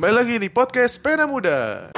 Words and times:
Kembali 0.00 0.16
lagi 0.16 0.40
di 0.40 0.48
podcast 0.48 0.96
Pena 1.04 1.28
Muda. 1.28 1.92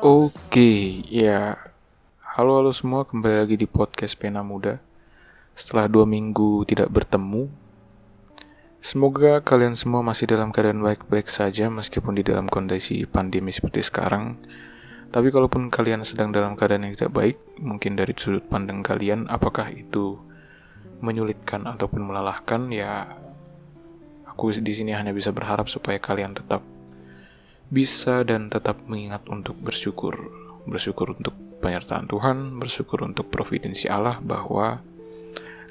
Oke, 0.00 1.04
ya. 1.12 1.60
Halo 2.24 2.56
halo 2.56 2.72
semua, 2.72 3.04
kembali 3.04 3.36
lagi 3.44 3.60
di 3.60 3.68
podcast 3.68 4.16
Pena 4.16 4.40
Muda. 4.40 4.80
Setelah 5.52 5.92
dua 5.92 6.08
minggu 6.08 6.64
tidak 6.64 6.88
bertemu, 6.88 7.52
semoga 8.80 9.44
kalian 9.44 9.76
semua 9.76 10.00
masih 10.00 10.24
dalam 10.24 10.56
keadaan 10.56 10.80
baik-baik 10.80 11.28
saja 11.28 11.68
meskipun 11.68 12.16
di 12.16 12.24
dalam 12.24 12.48
kondisi 12.48 13.04
pandemi 13.04 13.52
seperti 13.52 13.84
sekarang. 13.84 14.40
Tapi 15.12 15.28
kalaupun 15.28 15.68
kalian 15.68 16.00
sedang 16.00 16.32
dalam 16.32 16.56
keadaan 16.56 16.88
yang 16.88 16.96
tidak 16.96 17.12
baik, 17.12 17.36
mungkin 17.60 17.92
dari 18.00 18.16
sudut 18.16 18.48
pandang 18.48 18.80
kalian, 18.80 19.28
apakah 19.28 19.68
itu 19.68 20.16
menyulitkan 21.04 21.68
ataupun 21.68 22.08
melelahkan? 22.08 22.72
Ya, 22.72 23.04
aku 24.24 24.48
di 24.64 24.72
sini 24.72 24.96
hanya 24.96 25.12
bisa 25.12 25.28
berharap 25.28 25.68
supaya 25.68 26.00
kalian 26.00 26.32
tetap 26.32 26.64
bisa 27.70 28.26
dan 28.26 28.50
tetap 28.50 28.82
mengingat 28.90 29.24
untuk 29.30 29.54
bersyukur. 29.62 30.18
Bersyukur 30.66 31.14
untuk 31.14 31.32
penyertaan 31.62 32.10
Tuhan, 32.10 32.58
bersyukur 32.58 33.06
untuk 33.06 33.30
providensi 33.30 33.86
Allah 33.86 34.18
bahwa 34.18 34.82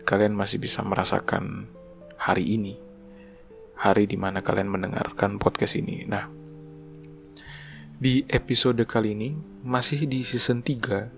kalian 0.08 0.33
masih 0.33 0.64
bisa 0.64 0.80
merasakan 0.81 1.67
hari 2.16 2.56
ini. 2.56 2.80
Hari 3.80 4.08
di 4.08 4.16
mana 4.16 4.39
kalian 4.39 4.72
mendengarkan 4.72 5.39
podcast 5.39 5.75
ini. 5.75 6.03
Nah, 6.08 6.28
di 8.00 8.23
episode 8.31 8.80
kali 8.88 9.16
ini 9.16 9.30
masih 9.63 10.08
di 10.08 10.23
season 10.23 10.63
3, 10.63 11.11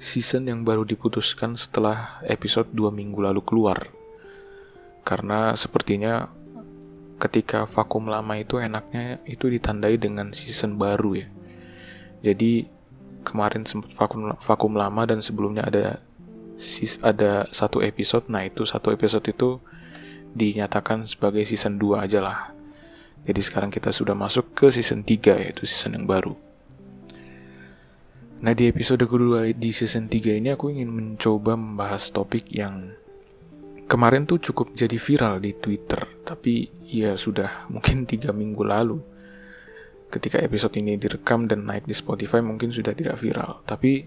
season 0.00 0.48
yang 0.48 0.64
baru 0.64 0.84
diputuskan 0.84 1.56
setelah 1.56 2.20
episode 2.28 2.72
2 2.72 2.92
minggu 2.92 3.20
lalu 3.24 3.40
keluar. 3.44 3.88
Karena 5.04 5.56
sepertinya 5.56 6.28
ketika 7.20 7.68
vakum 7.68 8.08
lama 8.08 8.40
itu 8.40 8.56
enaknya 8.56 9.20
itu 9.28 9.52
ditandai 9.52 10.00
dengan 10.00 10.32
season 10.32 10.80
baru 10.80 11.20
ya. 11.20 11.28
Jadi 12.24 12.64
kemarin 13.22 13.68
sempat 13.68 13.92
vakum 13.92 14.32
vakum 14.40 14.72
lama 14.72 15.04
dan 15.04 15.20
sebelumnya 15.20 15.68
ada 15.68 16.00
sis 16.56 16.96
ada 17.04 17.44
satu 17.52 17.84
episode. 17.84 18.28
Nah, 18.32 18.44
itu 18.48 18.64
satu 18.64 18.92
episode 18.92 19.24
itu 19.28 19.60
dinyatakan 20.32 21.04
sebagai 21.04 21.42
season 21.44 21.76
2 21.80 22.04
aja 22.04 22.20
lah. 22.24 22.38
Jadi 23.24 23.40
sekarang 23.44 23.68
kita 23.68 23.92
sudah 23.92 24.16
masuk 24.16 24.56
ke 24.56 24.72
season 24.72 25.04
3 25.04 25.40
yaitu 25.44 25.68
season 25.68 25.96
yang 25.96 26.08
baru. 26.08 26.36
Nah, 28.40 28.56
di 28.56 28.72
episode 28.72 29.04
kedua 29.04 29.52
di 29.52 29.70
season 29.72 30.08
3 30.08 30.40
ini 30.40 30.48
aku 30.56 30.72
ingin 30.72 30.88
mencoba 30.88 31.60
membahas 31.60 32.08
topik 32.08 32.48
yang 32.56 32.96
kemarin 33.90 34.22
tuh 34.22 34.38
cukup 34.38 34.70
jadi 34.78 34.94
viral 34.94 35.42
di 35.42 35.50
Twitter, 35.58 35.98
tapi 36.22 36.70
ya 36.86 37.18
sudah 37.18 37.62
mungkin 37.74 38.06
tiga 38.06 38.30
minggu 38.30 38.62
lalu. 38.62 39.02
Ketika 40.10 40.42
episode 40.42 40.74
ini 40.78 40.98
direkam 40.98 41.46
dan 41.46 41.66
naik 41.66 41.86
di 41.86 41.94
Spotify 41.94 42.42
mungkin 42.42 42.70
sudah 42.70 42.94
tidak 42.94 43.18
viral, 43.18 43.62
tapi 43.66 44.06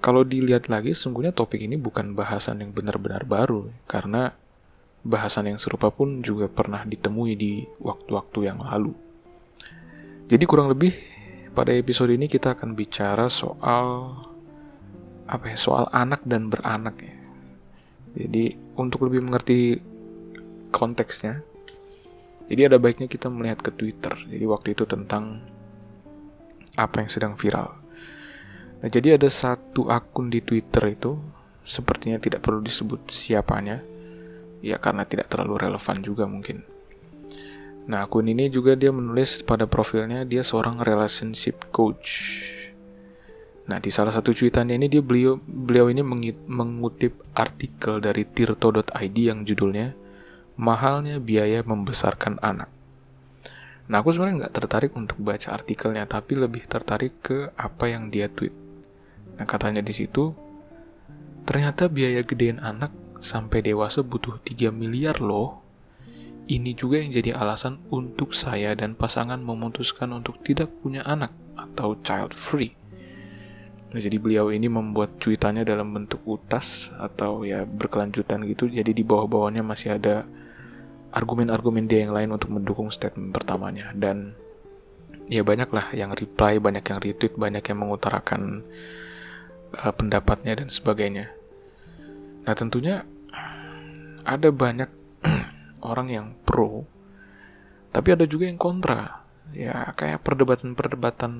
kalau 0.00 0.24
dilihat 0.24 0.68
lagi 0.68 0.92
sungguhnya 0.92 1.32
topik 1.32 1.60
ini 1.60 1.80
bukan 1.80 2.12
bahasan 2.12 2.60
yang 2.60 2.72
benar-benar 2.72 3.24
baru, 3.24 3.68
karena 3.88 4.36
bahasan 5.04 5.48
yang 5.48 5.58
serupa 5.60 5.88
pun 5.88 6.20
juga 6.20 6.52
pernah 6.52 6.84
ditemui 6.84 7.32
di 7.32 7.64
waktu-waktu 7.80 8.38
yang 8.44 8.60
lalu. 8.60 8.92
Jadi 10.28 10.44
kurang 10.44 10.68
lebih 10.68 10.92
pada 11.56 11.72
episode 11.72 12.12
ini 12.12 12.28
kita 12.28 12.52
akan 12.52 12.76
bicara 12.76 13.32
soal 13.32 14.20
apa 15.24 15.44
ya, 15.48 15.56
soal 15.56 15.88
anak 15.96 16.28
dan 16.28 16.52
beranak 16.52 17.00
ya. 17.00 17.17
Jadi 18.18 18.58
untuk 18.74 19.06
lebih 19.06 19.22
mengerti 19.30 19.78
konteksnya, 20.74 21.38
jadi 22.50 22.66
ada 22.66 22.82
baiknya 22.82 23.06
kita 23.06 23.30
melihat 23.30 23.62
ke 23.62 23.70
Twitter. 23.70 24.10
Jadi 24.26 24.44
waktu 24.48 24.74
itu 24.74 24.82
tentang 24.90 25.38
apa 26.74 26.96
yang 26.98 27.10
sedang 27.12 27.38
viral. 27.38 27.78
Nah, 28.82 28.88
jadi 28.90 29.14
ada 29.14 29.30
satu 29.30 29.86
akun 29.86 30.34
di 30.34 30.42
Twitter 30.42 30.98
itu 30.98 31.14
sepertinya 31.62 32.18
tidak 32.18 32.42
perlu 32.42 32.58
disebut 32.58 33.06
siapanya. 33.06 33.84
Ya 34.58 34.82
karena 34.82 35.06
tidak 35.06 35.30
terlalu 35.30 35.70
relevan 35.70 36.02
juga 36.02 36.26
mungkin. 36.26 36.66
Nah, 37.86 38.02
akun 38.02 38.26
ini 38.26 38.50
juga 38.50 38.74
dia 38.74 38.90
menulis 38.90 39.46
pada 39.46 39.70
profilnya 39.70 40.26
dia 40.26 40.42
seorang 40.42 40.82
relationship 40.82 41.70
coach. 41.70 42.42
Nah, 43.68 43.78
di 43.84 43.92
salah 43.92 44.08
satu 44.08 44.32
cuitannya 44.32 44.80
ini 44.80 44.88
dia 44.88 45.04
beliau 45.04 45.36
beliau 45.44 45.92
ini 45.92 46.00
mengutip 46.48 47.20
artikel 47.36 48.00
dari 48.00 48.24
tirto.id 48.24 49.16
yang 49.16 49.44
judulnya 49.44 49.92
Mahalnya 50.56 51.20
Biaya 51.20 51.60
Membesarkan 51.60 52.40
Anak. 52.40 52.72
Nah, 53.92 54.00
aku 54.00 54.12
sebenarnya 54.16 54.48
nggak 54.48 54.56
tertarik 54.56 54.92
untuk 54.96 55.20
baca 55.20 55.52
artikelnya, 55.52 56.08
tapi 56.08 56.40
lebih 56.40 56.64
tertarik 56.64 57.20
ke 57.20 57.52
apa 57.56 57.92
yang 57.92 58.08
dia 58.08 58.32
tweet. 58.32 58.52
Nah, 59.36 59.44
katanya 59.44 59.84
di 59.84 59.92
situ, 59.92 60.32
ternyata 61.44 61.92
biaya 61.92 62.24
gedein 62.24 62.64
anak 62.64 62.92
sampai 63.20 63.60
dewasa 63.60 64.00
butuh 64.00 64.40
3 64.40 64.72
miliar 64.72 65.20
loh. 65.20 65.60
Ini 66.48 66.72
juga 66.72 67.04
yang 67.04 67.12
jadi 67.12 67.36
alasan 67.36 67.84
untuk 67.92 68.32
saya 68.32 68.72
dan 68.72 68.96
pasangan 68.96 69.36
memutuskan 69.44 70.08
untuk 70.16 70.40
tidak 70.40 70.72
punya 70.80 71.04
anak 71.04 71.36
atau 71.52 72.00
child 72.00 72.32
free. 72.32 72.77
Nah, 73.88 74.00
jadi 74.00 74.20
beliau 74.20 74.52
ini 74.52 74.68
membuat 74.68 75.16
cuitannya 75.16 75.64
dalam 75.64 75.96
bentuk 75.96 76.20
utas 76.28 76.92
atau 77.00 77.44
ya 77.44 77.64
berkelanjutan 77.64 78.44
gitu. 78.44 78.68
Jadi 78.68 78.92
di 78.92 79.00
bawah-bawahnya 79.00 79.64
masih 79.64 79.96
ada 79.96 80.28
argumen-argumen 81.08 81.88
dia 81.88 82.04
yang 82.04 82.12
lain 82.12 82.36
untuk 82.36 82.52
mendukung 82.52 82.92
statement 82.92 83.32
pertamanya 83.32 83.96
dan 83.96 84.36
ya 85.24 85.40
banyak 85.40 85.72
lah 85.72 85.88
yang 85.96 86.12
reply, 86.12 86.60
banyak 86.60 86.84
yang 86.84 86.98
retweet, 87.00 87.34
banyak 87.40 87.64
yang 87.64 87.78
mengutarakan 87.80 88.60
uh, 89.72 89.92
pendapatnya 89.96 90.60
dan 90.60 90.68
sebagainya. 90.68 91.32
Nah, 92.44 92.52
tentunya 92.52 93.08
ada 94.28 94.52
banyak 94.52 94.92
orang 95.90 96.08
yang 96.12 96.26
pro 96.44 96.84
tapi 97.92 98.14
ada 98.14 98.24
juga 98.28 98.46
yang 98.46 98.60
kontra. 98.60 99.17
Ya, 99.56 99.90
kayak 99.96 100.22
perdebatan-perdebatan 100.22 101.32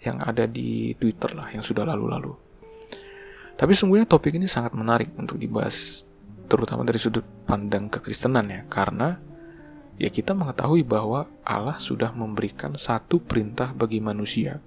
yang 0.00 0.16
ada 0.24 0.48
di 0.48 0.96
Twitter 0.96 1.36
lah 1.36 1.52
yang 1.52 1.60
sudah 1.60 1.84
lalu-lalu. 1.84 2.32
Tapi 3.60 3.72
sungguhnya 3.76 4.08
topik 4.08 4.32
ini 4.32 4.48
sangat 4.48 4.72
menarik 4.72 5.12
untuk 5.20 5.36
dibahas 5.36 6.08
terutama 6.48 6.82
dari 6.82 6.96
sudut 6.96 7.22
pandang 7.44 7.92
kekristenan 7.92 8.48
ya, 8.48 8.60
karena 8.66 9.20
ya 10.00 10.08
kita 10.08 10.32
mengetahui 10.32 10.80
bahwa 10.82 11.28
Allah 11.44 11.76
sudah 11.76 12.08
memberikan 12.16 12.72
satu 12.80 13.20
perintah 13.20 13.76
bagi 13.76 14.00
manusia 14.00 14.64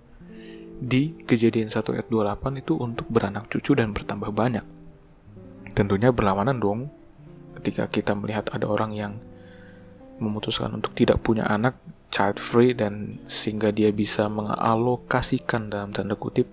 di 0.77 1.17
kejadian 1.25 1.73
1 1.73 1.81
ayat 1.97 2.07
28 2.07 2.61
itu 2.61 2.77
untuk 2.77 3.09
beranak 3.09 3.49
cucu 3.49 3.73
dan 3.73 3.97
bertambah 3.97 4.29
banyak. 4.29 4.65
Tentunya 5.73 6.13
berlawanan 6.13 6.61
dong 6.61 6.93
ketika 7.57 7.89
kita 7.89 8.13
melihat 8.13 8.53
ada 8.53 8.69
orang 8.69 8.93
yang 8.93 9.13
memutuskan 10.21 10.69
untuk 10.69 10.93
tidak 10.93 11.17
punya 11.25 11.49
anak 11.49 11.73
child 12.13 12.37
free 12.37 12.77
dan 12.77 13.17
sehingga 13.25 13.73
dia 13.73 13.89
bisa 13.89 14.29
mengalokasikan 14.29 15.73
dalam 15.73 15.89
tanda 15.89 16.13
kutip 16.13 16.45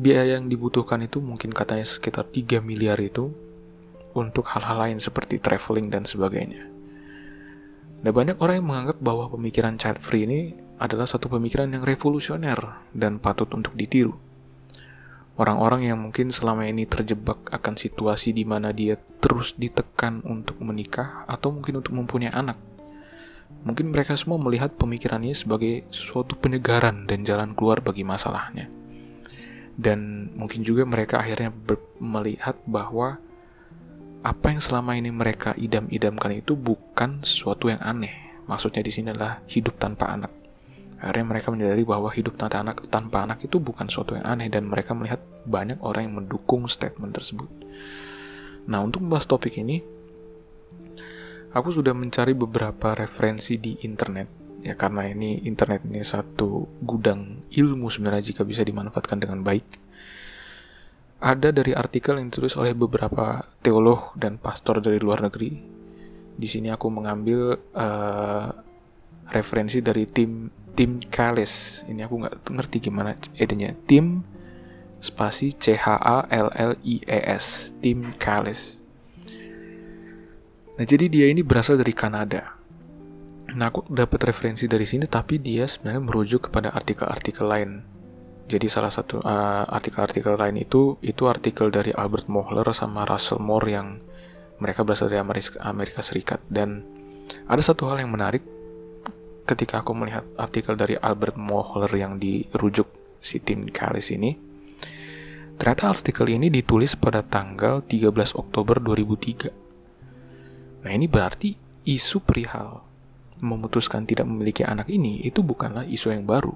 biaya 0.00 0.40
yang 0.40 0.48
dibutuhkan 0.48 1.04
itu 1.04 1.20
mungkin 1.20 1.52
katanya 1.52 1.84
sekitar 1.84 2.24
3 2.26 2.64
miliar 2.64 2.96
itu 2.98 3.28
untuk 4.16 4.48
hal-hal 4.48 4.88
lain 4.88 4.98
seperti 4.98 5.36
traveling 5.38 5.92
dan 5.92 6.08
sebagainya. 6.08 6.66
Nah, 8.00 8.12
banyak 8.16 8.40
orang 8.40 8.64
yang 8.64 8.68
menganggap 8.72 8.98
bahwa 8.98 9.28
pemikiran 9.28 9.76
child 9.76 10.00
free 10.00 10.24
ini 10.24 10.56
adalah 10.80 11.04
satu 11.04 11.28
pemikiran 11.28 11.68
yang 11.68 11.84
revolusioner 11.84 12.80
dan 12.96 13.20
patut 13.20 13.52
untuk 13.52 13.76
ditiru. 13.76 14.16
Orang-orang 15.36 15.92
yang 15.92 16.00
mungkin 16.00 16.32
selama 16.32 16.64
ini 16.64 16.88
terjebak 16.88 17.52
akan 17.52 17.76
situasi 17.76 18.32
di 18.32 18.48
mana 18.48 18.72
dia 18.72 18.96
terus 19.20 19.52
ditekan 19.56 20.24
untuk 20.24 20.56
menikah 20.64 21.28
atau 21.28 21.52
mungkin 21.52 21.84
untuk 21.84 21.92
mempunyai 21.92 22.32
anak. 22.32 22.56
Mungkin 23.60 23.92
mereka 23.92 24.16
semua 24.16 24.40
melihat 24.40 24.72
pemikirannya 24.80 25.36
sebagai 25.36 25.84
suatu 25.92 26.32
penyegaran 26.36 27.04
dan 27.04 27.28
jalan 27.28 27.52
keluar 27.52 27.84
bagi 27.84 28.02
masalahnya. 28.02 28.72
Dan 29.76 30.32
mungkin 30.36 30.64
juga 30.64 30.88
mereka 30.88 31.20
akhirnya 31.20 31.52
melihat 32.00 32.56
bahwa 32.64 33.20
apa 34.20 34.52
yang 34.52 34.60
selama 34.60 34.96
ini 34.96 35.08
mereka 35.08 35.56
idam-idamkan 35.56 36.40
itu 36.40 36.52
bukan 36.56 37.24
sesuatu 37.24 37.72
yang 37.72 37.80
aneh. 37.80 38.12
Maksudnya 38.44 38.84
di 38.84 38.92
sini 38.92 39.12
adalah 39.12 39.40
hidup 39.48 39.76
tanpa 39.80 40.12
anak. 40.12 40.32
Akhirnya 41.00 41.24
mereka 41.32 41.48
menyadari 41.48 41.80
bahwa 41.84 42.12
hidup 42.12 42.36
tanpa 42.36 42.60
anak, 42.60 42.84
tanpa 42.92 43.24
anak 43.24 43.40
itu 43.40 43.56
bukan 43.56 43.88
sesuatu 43.88 44.20
yang 44.20 44.28
aneh 44.28 44.52
dan 44.52 44.68
mereka 44.68 44.92
melihat 44.92 45.24
banyak 45.48 45.80
orang 45.80 46.12
yang 46.12 46.14
mendukung 46.20 46.68
statement 46.68 47.16
tersebut. 47.16 47.48
Nah, 48.68 48.84
untuk 48.84 49.00
membahas 49.00 49.24
topik 49.24 49.56
ini, 49.56 49.80
aku 51.50 51.68
sudah 51.74 51.94
mencari 51.94 52.32
beberapa 52.34 52.94
referensi 52.94 53.58
di 53.58 53.82
internet. 53.86 54.28
Ya 54.60 54.76
karena 54.76 55.08
ini 55.08 55.40
internet 55.48 55.88
ini 55.88 56.04
satu 56.04 56.68
gudang 56.84 57.48
ilmu 57.48 57.88
sebenarnya 57.88 58.34
jika 58.34 58.44
bisa 58.44 58.60
dimanfaatkan 58.60 59.16
dengan 59.16 59.40
baik. 59.40 59.64
Ada 61.20 61.52
dari 61.52 61.72
artikel 61.76 62.16
yang 62.16 62.32
ditulis 62.32 62.56
oleh 62.56 62.72
beberapa 62.72 63.44
teolog 63.60 64.12
dan 64.16 64.36
pastor 64.36 64.80
dari 64.80 65.00
luar 65.00 65.24
negeri. 65.24 65.52
Di 66.40 66.48
sini 66.48 66.72
aku 66.72 66.88
mengambil 66.88 67.56
uh, 67.76 68.48
referensi 69.28 69.84
dari 69.84 70.08
tim 70.08 70.48
tim 70.72 71.00
Kales 71.12 71.84
ini 71.88 72.00
aku 72.04 72.24
nggak 72.24 72.34
ngerti 72.52 72.76
gimana 72.80 73.16
edenya. 73.36 73.76
Tim 73.84 74.24
spasi 75.00 75.56
C 75.56 75.76
H 75.76 75.96
A 75.96 76.24
L 76.28 76.48
L 76.52 76.72
I 76.84 77.00
E 77.04 77.20
S 77.32 77.72
tim 77.80 78.12
Kales 78.20 78.80
Nah, 80.80 80.88
jadi 80.88 81.12
dia 81.12 81.28
ini 81.28 81.44
berasal 81.44 81.76
dari 81.76 81.92
Kanada. 81.92 82.56
Nah, 83.52 83.68
aku 83.68 83.84
dapat 83.92 84.32
referensi 84.32 84.64
dari 84.64 84.88
sini, 84.88 85.04
tapi 85.04 85.36
dia 85.36 85.68
sebenarnya 85.68 86.00
merujuk 86.00 86.48
kepada 86.48 86.72
artikel-artikel 86.72 87.44
lain. 87.44 87.84
Jadi 88.48 88.64
salah 88.64 88.88
satu 88.88 89.20
uh, 89.20 89.68
artikel-artikel 89.68 90.32
uh, 90.32 90.40
lain 90.40 90.56
itu 90.56 90.96
itu 91.04 91.28
artikel 91.28 91.68
dari 91.68 91.92
Albert 91.92 92.32
Mohler 92.32 92.72
sama 92.72 93.04
Russell 93.04 93.44
Moore 93.44 93.68
yang 93.68 94.00
mereka 94.56 94.80
berasal 94.80 95.12
dari 95.12 95.20
Amerika, 95.20 95.60
Amerika 95.60 96.00
Serikat. 96.00 96.40
Dan 96.48 96.80
ada 97.44 97.60
satu 97.60 97.84
hal 97.92 98.00
yang 98.00 98.16
menarik 98.16 98.40
ketika 99.44 99.84
aku 99.84 99.92
melihat 99.92 100.24
artikel 100.40 100.80
dari 100.80 100.96
Albert 100.96 101.36
Mohler 101.36 101.92
yang 101.92 102.16
dirujuk 102.16 102.88
si 103.20 103.36
Tim 103.36 103.68
Callis 103.68 104.16
ini. 104.16 104.32
Ternyata 105.60 105.92
artikel 105.92 106.24
ini 106.32 106.48
ditulis 106.48 106.96
pada 106.96 107.20
tanggal 107.20 107.84
13 107.84 108.32
Oktober 108.32 108.80
2003 108.80 109.59
Nah 110.80 110.90
ini 110.92 111.06
berarti 111.06 111.56
isu 111.84 112.24
perihal 112.24 112.84
memutuskan 113.40 114.04
tidak 114.04 114.28
memiliki 114.28 114.62
anak 114.62 114.88
ini 114.92 115.24
itu 115.24 115.40
bukanlah 115.40 115.84
isu 115.88 116.12
yang 116.12 116.28
baru. 116.28 116.52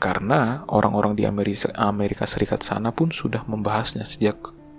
Karena 0.00 0.64
orang-orang 0.66 1.12
di 1.12 1.28
Amerika, 1.28 2.24
Serikat 2.24 2.64
sana 2.64 2.88
pun 2.88 3.12
sudah 3.12 3.44
membahasnya 3.44 4.08
sejak 4.08 4.36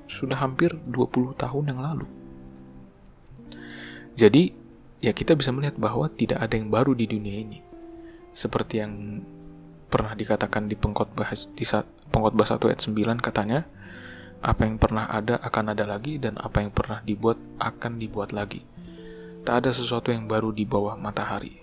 sudah 0.09 0.43
hampir 0.43 0.75
20 0.89 1.37
tahun 1.37 1.63
yang 1.71 1.79
lalu. 1.79 2.09
Jadi, 4.17 4.51
ya 4.99 5.13
kita 5.15 5.37
bisa 5.37 5.53
melihat 5.55 5.77
bahwa 5.79 6.09
tidak 6.11 6.41
ada 6.41 6.57
yang 6.57 6.67
baru 6.73 6.97
di 6.97 7.05
dunia 7.07 7.37
ini. 7.37 7.59
Seperti 8.33 8.81
yang 8.81 9.23
pernah 9.87 10.17
dikatakan 10.17 10.67
di 10.67 10.75
pengkhotbah 10.75 11.31
di 11.53 11.63
pengkhotbah 12.11 12.47
1 12.49 12.73
ayat 12.73 12.81
9 12.81 13.21
katanya, 13.21 13.69
apa 14.41 14.65
yang 14.65 14.81
pernah 14.81 15.05
ada 15.05 15.37
akan 15.37 15.77
ada 15.77 15.85
lagi 15.85 16.17
dan 16.17 16.33
apa 16.41 16.65
yang 16.65 16.73
pernah 16.73 17.05
dibuat 17.05 17.37
akan 17.61 18.01
dibuat 18.01 18.33
lagi. 18.33 18.65
Tak 19.45 19.65
ada 19.65 19.69
sesuatu 19.73 20.09
yang 20.09 20.25
baru 20.25 20.49
di 20.49 20.65
bawah 20.65 20.97
matahari. 20.97 21.61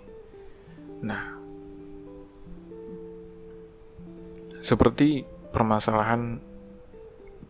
Nah, 1.03 1.39
seperti 4.63 5.23
permasalahan 5.55 6.43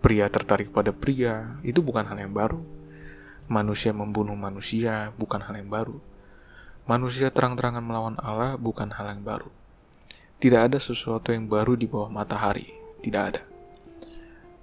pria 0.04 0.28
tertarik 0.28 0.68
pada 0.72 0.92
pria 0.92 1.56
itu 1.64 1.80
bukan 1.80 2.08
hal 2.08 2.16
yang 2.20 2.32
baru. 2.32 2.60
Manusia 3.48 3.96
membunuh 3.96 4.36
manusia 4.36 5.16
bukan 5.16 5.40
hal 5.40 5.56
yang 5.56 5.72
baru. 5.72 5.96
Manusia 6.84 7.32
terang-terangan 7.32 7.84
melawan 7.84 8.16
Allah 8.20 8.60
bukan 8.60 8.92
hal 8.92 9.12
yang 9.12 9.24
baru. 9.24 9.48
Tidak 10.40 10.72
ada 10.72 10.78
sesuatu 10.80 11.32
yang 11.32 11.48
baru 11.48 11.76
di 11.76 11.88
bawah 11.88 12.12
matahari, 12.12 12.68
tidak 13.00 13.22
ada. 13.32 13.47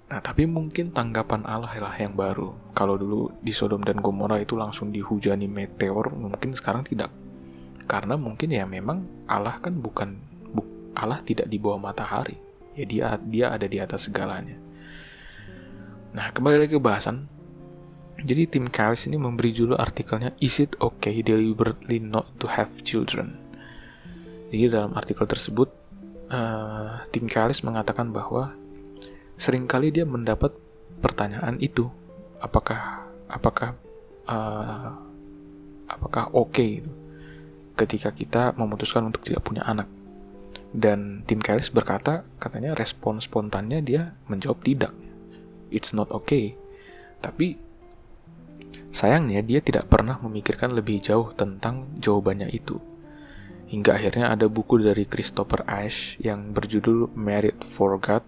Nah, 0.06 0.22
tapi 0.22 0.46
mungkin 0.46 0.94
tanggapan 0.94 1.42
Allah 1.42 1.74
lah 1.82 1.94
yang 1.98 2.14
baru. 2.14 2.54
Kalau 2.70 2.94
dulu 2.94 3.34
di 3.42 3.50
Sodom 3.50 3.82
dan 3.82 3.98
Gomora 3.98 4.38
itu 4.38 4.54
langsung 4.54 4.94
dihujani 4.94 5.50
meteor, 5.50 6.14
mungkin 6.14 6.54
sekarang 6.54 6.86
tidak. 6.86 7.10
Karena 7.90 8.14
mungkin 8.14 8.54
ya 8.54 8.62
memang 8.70 9.26
Allah 9.26 9.58
kan 9.58 9.74
bukan 9.74 10.14
bu, 10.54 10.62
Allah 10.94 11.18
tidak 11.26 11.50
di 11.50 11.58
bawah 11.58 11.82
matahari. 11.82 12.38
Ya 12.78 12.86
dia 12.86 13.04
dia 13.18 13.46
ada 13.50 13.66
di 13.66 13.82
atas 13.82 14.06
segalanya. 14.06 14.54
Nah, 16.14 16.30
kembali 16.30 16.62
lagi 16.62 16.78
ke 16.78 16.82
bahasan. 16.82 17.26
Jadi 18.16 18.46
tim 18.46 18.70
Karis 18.70 19.10
ini 19.10 19.20
memberi 19.20 19.52
judul 19.52 19.76
artikelnya 19.76 20.32
Is 20.40 20.56
it 20.56 20.72
okay 20.80 21.20
deliberately 21.20 22.00
not 22.00 22.30
to 22.40 22.48
have 22.48 22.70
children? 22.80 23.36
Jadi 24.54 24.70
dalam 24.70 24.94
artikel 24.94 25.26
tersebut 25.26 25.68
uh, 26.30 27.02
tim 27.10 27.26
Karis 27.26 27.60
mengatakan 27.66 28.14
bahwa 28.14 28.54
sering 29.36 29.68
kali 29.68 29.92
dia 29.92 30.08
mendapat 30.08 30.52
pertanyaan 31.00 31.60
itu 31.60 31.88
apakah 32.40 33.04
apakah 33.28 33.76
uh, 34.28 34.90
apakah 35.86 36.32
oke 36.32 36.52
okay 36.52 36.82
itu 36.82 36.92
ketika 37.76 38.10
kita 38.10 38.42
memutuskan 38.56 39.06
untuk 39.06 39.22
tidak 39.22 39.44
punya 39.44 39.62
anak. 39.68 39.86
Dan 40.76 41.22
tim 41.28 41.38
Karis 41.38 41.70
berkata 41.70 42.24
katanya 42.40 42.72
respon 42.74 43.20
spontannya 43.22 43.84
dia 43.84 44.16
menjawab 44.26 44.64
tidak. 44.64 44.92
It's 45.68 45.92
not 45.92 46.10
okay. 46.10 46.56
Tapi 47.20 47.60
sayangnya 48.90 49.44
dia 49.44 49.60
tidak 49.60 49.92
pernah 49.92 50.16
memikirkan 50.20 50.72
lebih 50.72 51.04
jauh 51.04 51.30
tentang 51.36 51.96
jawabannya 52.00 52.48
itu. 52.50 52.80
Hingga 53.66 53.98
akhirnya 53.98 54.26
ada 54.32 54.46
buku 54.48 54.78
dari 54.80 55.04
Christopher 55.04 55.66
Ashe 55.68 56.16
yang 56.22 56.54
berjudul 56.54 57.12
Married 57.12 57.60
for 57.66 57.98
God 58.00 58.24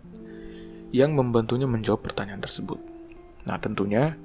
yang 0.94 1.12
membantunya 1.12 1.68
menjawab 1.68 2.00
pertanyaan 2.00 2.40
tersebut. 2.40 2.80
Nah, 3.44 3.56
tentunya 3.60 4.16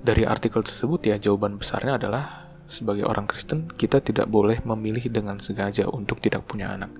dari 0.00 0.24
artikel 0.24 0.64
tersebut 0.64 1.04
ya 1.04 1.20
jawaban 1.20 1.60
besarnya 1.60 2.00
adalah 2.00 2.48
sebagai 2.70 3.04
orang 3.04 3.26
Kristen 3.26 3.66
kita 3.66 3.98
tidak 4.00 4.30
boleh 4.30 4.62
memilih 4.62 5.10
dengan 5.10 5.42
sengaja 5.42 5.90
untuk 5.90 6.22
tidak 6.22 6.46
punya 6.46 6.70
anak. 6.72 6.94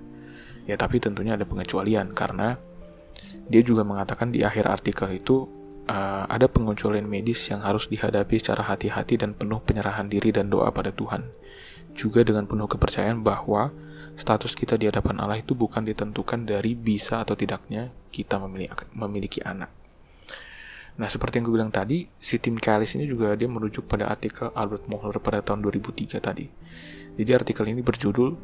Ya, 0.67 0.77
tapi 0.77 1.01
tentunya 1.01 1.33
ada 1.39 1.47
pengecualian 1.47 2.13
karena 2.13 2.59
dia 3.47 3.61
juga 3.63 3.81
mengatakan 3.87 4.29
di 4.29 4.45
akhir 4.45 4.67
artikel 4.67 5.09
itu 5.15 5.47
uh, 5.89 6.23
ada 6.27 6.45
pengecualian 6.47 7.07
medis 7.07 7.49
yang 7.49 7.63
harus 7.63 7.87
dihadapi 7.89 8.37
secara 8.37 8.67
hati-hati 8.67 9.19
dan 9.19 9.33
penuh 9.33 9.59
penyerahan 9.63 10.07
diri 10.07 10.29
dan 10.35 10.51
doa 10.51 10.69
pada 10.69 10.93
Tuhan. 10.93 11.25
Juga 11.91 12.23
dengan 12.23 12.47
penuh 12.47 12.69
kepercayaan 12.69 13.19
bahwa 13.25 13.73
status 14.15 14.53
kita 14.53 14.75
di 14.75 14.87
hadapan 14.87 15.23
Allah 15.23 15.39
itu 15.39 15.55
bukan 15.55 15.83
ditentukan 15.87 16.43
dari 16.43 16.75
bisa 16.75 17.23
atau 17.23 17.35
tidaknya 17.35 17.91
kita 18.11 18.37
memiliki, 18.95 19.39
anak. 19.43 19.71
Nah, 20.99 21.07
seperti 21.07 21.39
yang 21.39 21.47
gue 21.47 21.55
bilang 21.55 21.73
tadi, 21.73 22.05
si 22.19 22.37
Tim 22.37 22.59
Kalis 22.59 22.99
ini 22.99 23.07
juga 23.07 23.33
dia 23.39 23.47
merujuk 23.47 23.87
pada 23.87 24.11
artikel 24.11 24.51
Albert 24.51 24.91
Mohler 24.91 25.17
pada 25.23 25.39
tahun 25.39 25.63
2003 25.63 26.19
tadi. 26.19 26.45
Jadi 27.15 27.31
artikel 27.31 27.65
ini 27.71 27.79
berjudul 27.79 28.35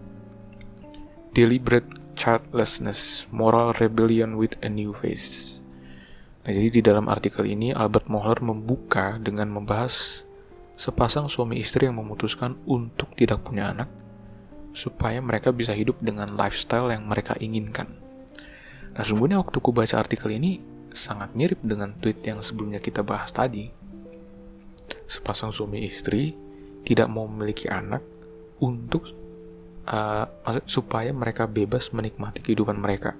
Deliberate 1.35 1.91
Childlessness, 2.17 3.29
Moral 3.29 3.75
Rebellion 3.77 4.39
with 4.39 4.55
a 4.63 4.71
New 4.71 4.95
Face. 4.95 5.59
Nah, 6.47 6.55
jadi 6.55 6.71
di 6.71 6.81
dalam 6.81 7.11
artikel 7.11 7.43
ini 7.43 7.75
Albert 7.75 8.07
Mohler 8.07 8.39
membuka 8.39 9.19
dengan 9.19 9.51
membahas 9.51 10.23
sepasang 10.79 11.27
suami 11.27 11.59
istri 11.59 11.85
yang 11.85 11.99
memutuskan 11.99 12.55
untuk 12.63 13.11
tidak 13.19 13.43
punya 13.43 13.75
anak 13.75 14.06
supaya 14.77 15.17
mereka 15.17 15.49
bisa 15.49 15.73
hidup 15.73 15.97
dengan 15.97 16.29
lifestyle 16.37 16.93
yang 16.93 17.09
mereka 17.09 17.33
inginkan. 17.41 17.89
Nah, 18.93 19.01
sungguhnya 19.01 19.41
waktu 19.41 19.57
ku 19.57 19.73
baca 19.73 19.97
artikel 19.97 20.29
ini 20.37 20.61
sangat 20.93 21.33
mirip 21.33 21.57
dengan 21.65 21.97
tweet 21.97 22.21
yang 22.21 22.45
sebelumnya 22.45 22.77
kita 22.77 23.01
bahas 23.01 23.33
tadi. 23.33 23.73
Sepasang 25.09 25.49
suami 25.49 25.81
istri 25.81 26.37
tidak 26.85 27.09
mau 27.09 27.25
memiliki 27.25 27.65
anak 27.65 28.05
untuk 28.61 29.09
uh, 29.89 30.25
supaya 30.69 31.09
mereka 31.09 31.49
bebas 31.49 31.89
menikmati 31.89 32.45
kehidupan 32.45 32.77
mereka. 32.77 33.17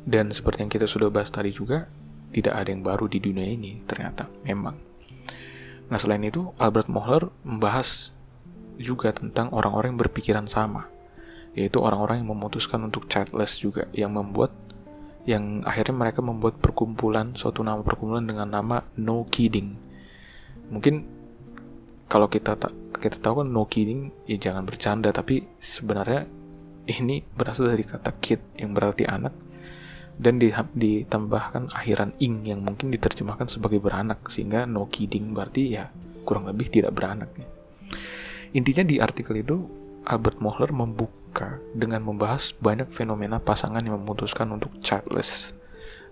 Dan 0.00 0.32
seperti 0.32 0.64
yang 0.64 0.72
kita 0.72 0.88
sudah 0.88 1.12
bahas 1.12 1.28
tadi 1.28 1.52
juga, 1.52 1.92
tidak 2.32 2.56
ada 2.56 2.72
yang 2.72 2.80
baru 2.80 3.04
di 3.04 3.20
dunia 3.20 3.44
ini 3.44 3.84
ternyata 3.84 4.32
memang. 4.48 4.80
Nah 5.90 5.98
selain 5.98 6.24
itu, 6.24 6.54
Albert 6.56 6.88
Mohler 6.88 7.28
membahas 7.44 8.14
juga 8.80 9.12
tentang 9.12 9.52
orang-orang 9.52 9.92
yang 9.92 10.00
berpikiran 10.00 10.46
sama, 10.48 10.88
yaitu 11.52 11.76
orang-orang 11.84 12.24
yang 12.24 12.32
memutuskan 12.32 12.80
untuk 12.80 13.06
childless 13.12 13.60
juga, 13.60 13.86
yang 13.92 14.16
membuat 14.16 14.56
yang 15.28 15.60
akhirnya 15.68 15.92
mereka 15.92 16.24
membuat 16.24 16.56
perkumpulan 16.58 17.36
suatu 17.36 17.60
nama 17.60 17.84
perkumpulan 17.84 18.24
dengan 18.24 18.48
nama 18.48 18.80
No 18.96 19.28
Kidding. 19.28 19.76
Mungkin 20.72 21.20
kalau 22.10 22.26
kita 22.26 22.58
tak 22.58 22.74
kita 23.00 23.22
tahu 23.22 23.42
kan 23.42 23.48
no 23.48 23.64
kidding 23.64 24.12
ya 24.28 24.36
jangan 24.36 24.68
bercanda 24.68 25.08
tapi 25.14 25.46
sebenarnya 25.56 26.28
ini 26.90 27.22
berasal 27.22 27.72
dari 27.72 27.86
kata 27.86 28.12
kid 28.20 28.42
yang 28.60 28.76
berarti 28.76 29.08
anak 29.08 29.32
dan 30.20 30.36
di, 30.36 30.52
ditambahkan 30.52 31.72
akhiran 31.72 32.12
ing 32.20 32.44
yang 32.44 32.60
mungkin 32.60 32.92
diterjemahkan 32.92 33.48
sebagai 33.48 33.80
beranak 33.80 34.28
sehingga 34.28 34.68
no 34.68 34.84
kidding 34.90 35.32
berarti 35.32 35.80
ya 35.80 35.88
kurang 36.28 36.44
lebih 36.44 36.68
tidak 36.68 36.92
beranak 36.92 37.32
ya. 37.40 37.48
Intinya 38.50 38.82
di 38.82 38.98
artikel 38.98 39.38
itu 39.38 39.62
Albert 40.02 40.42
Mohler 40.42 40.74
membuka 40.74 41.62
dengan 41.70 42.02
membahas 42.02 42.50
banyak 42.58 42.90
fenomena 42.90 43.38
pasangan 43.38 43.78
yang 43.78 44.02
memutuskan 44.02 44.50
untuk 44.50 44.74
childless 44.82 45.54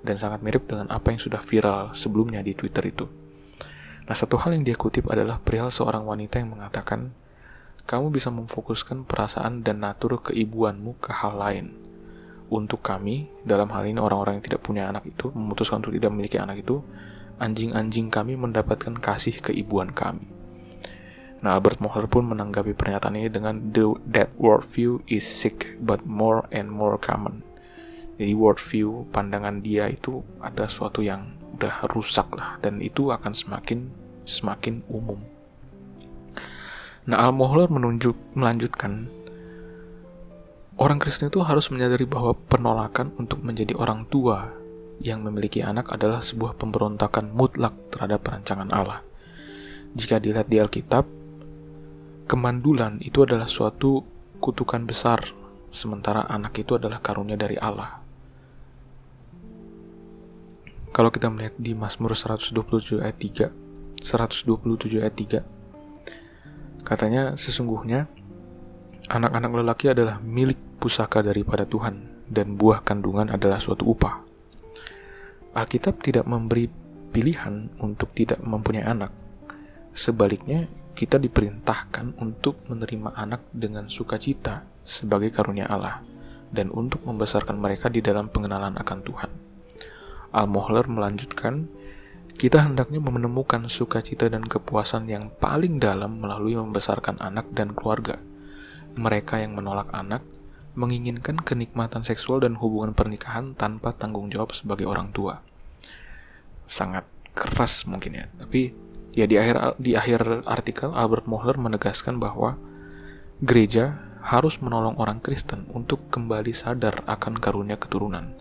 dan 0.06 0.22
sangat 0.22 0.38
mirip 0.46 0.70
dengan 0.70 0.86
apa 0.94 1.10
yang 1.10 1.18
sudah 1.18 1.42
viral 1.42 1.98
sebelumnya 1.98 2.38
di 2.46 2.54
Twitter 2.54 2.86
itu. 2.86 3.10
Nah, 4.06 4.14
satu 4.14 4.38
hal 4.38 4.54
yang 4.54 4.62
dia 4.62 4.78
kutip 4.78 5.10
adalah 5.10 5.42
perihal 5.42 5.74
seorang 5.74 6.06
wanita 6.06 6.38
yang 6.38 6.54
mengatakan, 6.54 7.10
kamu 7.84 8.14
bisa 8.14 8.30
memfokuskan 8.30 9.02
perasaan 9.04 9.66
dan 9.66 9.82
natur 9.82 10.22
keibuanmu 10.22 10.96
ke 11.02 11.10
hal 11.10 11.36
lain. 11.36 11.74
Untuk 12.48 12.80
kami, 12.80 13.28
dalam 13.44 13.68
hal 13.74 13.84
ini 13.84 14.00
orang-orang 14.00 14.40
yang 14.40 14.46
tidak 14.46 14.64
punya 14.64 14.88
anak 14.88 15.04
itu, 15.04 15.28
memutuskan 15.34 15.84
untuk 15.84 15.92
tidak 15.92 16.14
memiliki 16.14 16.38
anak 16.40 16.62
itu, 16.64 16.80
anjing-anjing 17.42 18.08
kami 18.08 18.38
mendapatkan 18.38 18.96
kasih 18.96 19.36
keibuan 19.42 19.92
kami. 19.92 20.37
Nah, 21.38 21.54
Albert 21.54 21.78
Mohler 21.78 22.10
pun 22.10 22.26
menanggapi 22.26 22.74
pernyataan 22.74 23.14
ini 23.14 23.30
dengan 23.30 23.62
that 24.10 24.34
worldview 24.42 24.98
is 25.06 25.22
sick 25.22 25.78
but 25.78 26.02
more 26.02 26.50
and 26.50 26.66
more 26.66 26.98
common. 26.98 27.46
Jadi 28.18 28.34
worldview, 28.34 29.06
pandangan 29.14 29.62
dia 29.62 29.86
itu 29.86 30.26
ada 30.42 30.66
suatu 30.66 30.98
yang 31.06 31.38
udah 31.54 31.86
rusak 31.94 32.26
lah 32.34 32.58
dan 32.58 32.82
itu 32.82 33.14
akan 33.14 33.30
semakin 33.30 33.86
semakin 34.26 34.82
umum. 34.90 35.22
Nah, 37.06 37.24
Al-Mohler 37.24 37.70
menunjuk 37.70 38.18
melanjutkan 38.34 39.06
orang 40.78 40.98
Kristen 40.98 41.30
itu 41.30 41.42
harus 41.46 41.70
menyadari 41.70 42.04
bahwa 42.04 42.34
penolakan 42.34 43.14
untuk 43.18 43.40
menjadi 43.46 43.78
orang 43.78 44.04
tua 44.10 44.50
yang 44.98 45.22
memiliki 45.22 45.62
anak 45.62 45.94
adalah 45.94 46.18
sebuah 46.18 46.58
pemberontakan 46.58 47.30
mutlak 47.30 47.74
terhadap 47.94 48.26
perancangan 48.26 48.68
Allah. 48.74 49.06
Jika 49.94 50.18
dilihat 50.18 50.50
di 50.50 50.58
Alkitab, 50.58 51.17
kemandulan 52.28 53.00
itu 53.00 53.24
adalah 53.24 53.48
suatu 53.48 54.04
kutukan 54.38 54.84
besar, 54.84 55.24
sementara 55.72 56.28
anak 56.28 56.60
itu 56.60 56.76
adalah 56.76 57.00
karunia 57.00 57.40
dari 57.40 57.56
Allah. 57.56 58.04
Kalau 60.92 61.08
kita 61.08 61.32
melihat 61.32 61.56
di 61.56 61.72
Mazmur 61.72 62.12
127 62.12 63.00
ayat 63.00 63.16
3, 63.16 64.04
127 64.04 65.00
ayat 65.00 65.14
3, 65.16 66.84
katanya 66.84 67.34
sesungguhnya 67.40 68.10
anak-anak 69.08 69.64
lelaki 69.64 69.88
adalah 69.88 70.20
milik 70.20 70.58
pusaka 70.78 71.24
daripada 71.24 71.64
Tuhan 71.64 72.28
dan 72.28 72.60
buah 72.60 72.84
kandungan 72.84 73.32
adalah 73.32 73.56
suatu 73.56 73.88
upah. 73.88 74.20
Alkitab 75.56 76.04
tidak 76.04 76.28
memberi 76.28 76.68
pilihan 77.08 77.72
untuk 77.80 78.12
tidak 78.12 78.38
mempunyai 78.44 78.84
anak. 78.84 79.10
Sebaliknya, 79.96 80.68
kita 80.98 81.22
diperintahkan 81.22 82.18
untuk 82.18 82.58
menerima 82.66 83.14
anak 83.14 83.46
dengan 83.54 83.86
sukacita 83.86 84.66
sebagai 84.82 85.30
karunia 85.30 85.70
Allah 85.70 86.02
dan 86.50 86.74
untuk 86.74 87.06
membesarkan 87.06 87.54
mereka 87.54 87.86
di 87.86 88.02
dalam 88.02 88.26
pengenalan 88.26 88.74
akan 88.74 88.98
Tuhan. 89.06 89.30
Al-Mohler 90.34 90.90
melanjutkan, 90.90 91.70
kita 92.34 92.66
hendaknya 92.66 92.98
menemukan 92.98 93.70
sukacita 93.70 94.26
dan 94.26 94.42
kepuasan 94.42 95.06
yang 95.06 95.30
paling 95.38 95.78
dalam 95.78 96.18
melalui 96.18 96.58
membesarkan 96.58 97.22
anak 97.22 97.46
dan 97.54 97.78
keluarga. 97.78 98.18
Mereka 98.98 99.38
yang 99.38 99.54
menolak 99.54 99.94
anak 99.94 100.26
menginginkan 100.74 101.38
kenikmatan 101.38 102.02
seksual 102.02 102.42
dan 102.42 102.58
hubungan 102.58 102.90
pernikahan 102.90 103.54
tanpa 103.54 103.94
tanggung 103.94 104.34
jawab 104.34 104.50
sebagai 104.50 104.90
orang 104.90 105.14
tua. 105.14 105.46
Sangat 106.66 107.06
keras 107.38 107.86
mungkin 107.86 108.18
ya, 108.18 108.26
tapi 108.34 108.87
ya 109.18 109.26
di 109.26 109.34
akhir 109.34 109.82
di 109.82 109.98
akhir 109.98 110.46
artikel 110.46 110.94
Albert 110.94 111.26
Mohler 111.26 111.58
menegaskan 111.58 112.22
bahwa 112.22 112.54
gereja 113.42 113.98
harus 114.22 114.62
menolong 114.62 114.94
orang 115.02 115.18
Kristen 115.18 115.66
untuk 115.74 116.06
kembali 116.14 116.54
sadar 116.54 117.02
akan 117.10 117.42
karunia 117.42 117.74
keturunan 117.74 118.38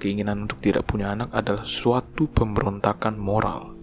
Keinginan 0.00 0.48
untuk 0.48 0.64
tidak 0.64 0.88
punya 0.88 1.12
anak 1.12 1.28
adalah 1.36 1.68
suatu 1.68 2.24
pemberontakan 2.24 3.20
moral. 3.20 3.76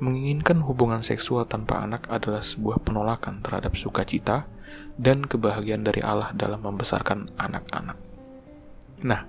Menginginkan 0.00 0.64
hubungan 0.64 1.04
seksual 1.04 1.44
tanpa 1.44 1.84
anak 1.84 2.08
adalah 2.08 2.40
sebuah 2.40 2.80
penolakan 2.80 3.44
terhadap 3.44 3.76
sukacita 3.76 4.48
dan 4.96 5.20
kebahagiaan 5.20 5.84
dari 5.84 6.00
Allah 6.00 6.32
dalam 6.32 6.64
membesarkan 6.64 7.28
anak-anak. 7.36 8.00
Nah, 9.04 9.28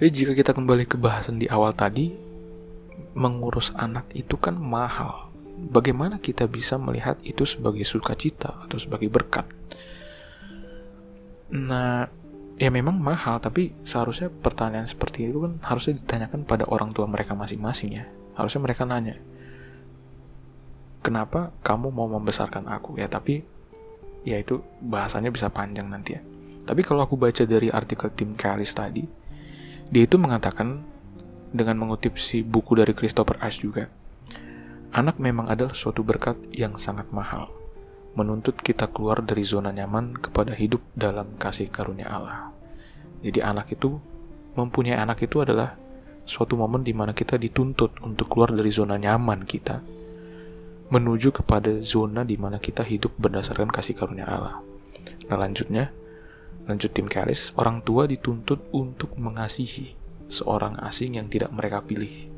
jadi 0.00 0.10
jika 0.10 0.32
kita 0.32 0.56
kembali 0.56 0.88
ke 0.88 0.96
bahasan 0.96 1.36
di 1.36 1.52
awal 1.52 1.76
tadi, 1.76 2.16
mengurus 3.14 3.70
anak 3.76 4.10
itu 4.12 4.36
kan 4.36 4.58
mahal. 4.58 5.30
Bagaimana 5.54 6.18
kita 6.18 6.50
bisa 6.50 6.76
melihat 6.76 7.20
itu 7.22 7.46
sebagai 7.46 7.86
sukacita 7.86 8.66
atau 8.66 8.76
sebagai 8.76 9.06
berkat? 9.06 9.46
Nah, 11.54 12.10
ya 12.54 12.70
memang 12.70 12.94
mahal 12.98 13.42
tapi 13.42 13.74
seharusnya 13.82 14.30
pertanyaan 14.30 14.86
seperti 14.86 15.26
itu 15.26 15.42
kan 15.42 15.58
harusnya 15.62 15.98
ditanyakan 15.98 16.46
pada 16.46 16.64
orang 16.70 16.94
tua 16.94 17.10
mereka 17.10 17.34
masing-masing 17.34 17.98
ya 17.98 18.06
harusnya 18.38 18.62
mereka 18.62 18.86
nanya 18.86 19.18
kenapa 21.02 21.50
kamu 21.66 21.90
mau 21.90 22.06
membesarkan 22.06 22.70
aku 22.70 22.94
ya 23.02 23.10
tapi 23.10 23.42
ya 24.22 24.38
itu 24.38 24.62
bahasanya 24.78 25.34
bisa 25.34 25.50
panjang 25.50 25.90
nanti 25.90 26.14
ya 26.14 26.22
tapi 26.64 26.86
kalau 26.86 27.02
aku 27.02 27.18
baca 27.18 27.42
dari 27.42 27.68
artikel 27.74 28.08
Tim 28.14 28.38
Callis 28.38 28.70
tadi 28.70 29.02
dia 29.90 30.02
itu 30.06 30.16
mengatakan 30.16 30.93
dengan 31.54 31.78
mengutip 31.78 32.18
si 32.18 32.42
buku 32.42 32.74
dari 32.74 32.90
Christopher 32.90 33.38
Ash 33.38 33.62
juga 33.62 33.86
anak 34.90 35.22
memang 35.22 35.46
adalah 35.46 35.74
suatu 35.74 36.02
berkat 36.02 36.38
yang 36.50 36.74
sangat 36.74 37.10
mahal 37.14 37.50
menuntut 38.14 38.54
kita 38.62 38.86
keluar 38.90 39.20
dari 39.26 39.42
zona 39.42 39.74
nyaman 39.74 40.14
kepada 40.14 40.54
hidup 40.54 40.80
dalam 40.94 41.34
kasih 41.34 41.66
karunia 41.66 42.06
Allah. 42.06 42.54
Jadi 43.26 43.42
anak 43.42 43.74
itu 43.74 43.98
mempunyai 44.54 44.94
anak 44.94 45.26
itu 45.26 45.42
adalah 45.42 45.74
suatu 46.22 46.54
momen 46.54 46.86
di 46.86 46.94
mana 46.94 47.10
kita 47.10 47.34
dituntut 47.36 47.98
untuk 48.06 48.30
keluar 48.30 48.54
dari 48.54 48.70
zona 48.70 48.96
nyaman 48.96 49.42
kita 49.44 49.82
menuju 50.94 51.34
kepada 51.34 51.82
zona 51.82 52.22
di 52.22 52.38
mana 52.38 52.62
kita 52.62 52.86
hidup 52.86 53.18
berdasarkan 53.18 53.66
kasih 53.66 53.98
karunia 53.98 54.30
Allah. 54.30 54.62
Nah 55.26 55.36
lanjutnya, 55.40 55.90
lanjut 56.70 56.94
tim 56.94 57.10
Karis, 57.10 57.50
orang 57.58 57.82
tua 57.82 58.06
dituntut 58.06 58.62
untuk 58.70 59.16
mengasihi 59.18 60.03
seorang 60.28 60.80
asing 60.82 61.20
yang 61.20 61.28
tidak 61.28 61.52
mereka 61.52 61.84
pilih. 61.84 62.30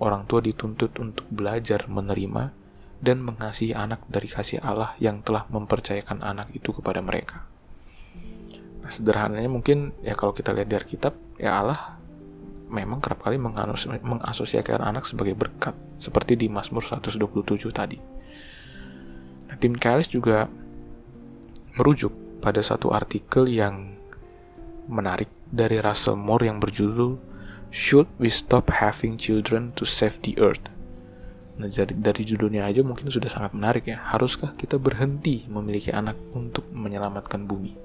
Orang 0.00 0.24
tua 0.24 0.40
dituntut 0.40 0.96
untuk 0.96 1.28
belajar 1.28 1.84
menerima 1.84 2.56
dan 3.00 3.24
mengasihi 3.24 3.72
anak 3.72 4.04
dari 4.08 4.28
kasih 4.28 4.60
Allah 4.60 4.96
yang 5.00 5.24
telah 5.24 5.48
mempercayakan 5.48 6.20
anak 6.20 6.52
itu 6.52 6.72
kepada 6.72 7.00
mereka. 7.00 7.48
Nah, 8.80 8.92
sederhananya 8.92 9.48
mungkin 9.48 9.92
ya 10.04 10.16
kalau 10.16 10.32
kita 10.32 10.52
lihat 10.56 10.68
dari 10.68 10.86
kitab, 10.88 11.16
ya 11.36 11.60
Allah 11.60 12.00
memang 12.70 13.02
kerap 13.02 13.24
kali 13.24 13.36
mengasosiasikan 13.40 14.80
anak 14.80 15.04
sebagai 15.04 15.36
berkat, 15.36 15.74
seperti 16.00 16.38
di 16.38 16.46
Mazmur 16.48 16.84
127 16.84 17.20
tadi. 17.72 17.98
Nah, 19.48 19.56
tim 19.58 19.74
Kalis 19.74 20.08
juga 20.08 20.46
merujuk 21.76 22.40
pada 22.40 22.64
satu 22.64 22.92
artikel 22.94 23.48
yang 23.52 23.99
menarik 24.86 25.28
dari 25.50 25.82
Russell 25.82 26.16
Moore 26.16 26.48
yang 26.48 26.62
berjudul 26.62 27.18
Should 27.68 28.08
We 28.16 28.30
Stop 28.32 28.70
Having 28.82 29.18
Children 29.20 29.76
to 29.76 29.84
Save 29.84 30.22
the 30.24 30.38
Earth? 30.40 30.70
Nah, 31.60 31.68
dari, 31.68 31.92
dari 31.92 32.22
judulnya 32.24 32.64
aja 32.64 32.80
mungkin 32.80 33.12
sudah 33.12 33.28
sangat 33.28 33.52
menarik 33.52 33.84
ya. 33.84 34.00
Haruskah 34.00 34.56
kita 34.56 34.80
berhenti 34.80 35.44
memiliki 35.44 35.92
anak 35.92 36.16
untuk 36.32 36.64
menyelamatkan 36.72 37.44
bumi? 37.44 37.76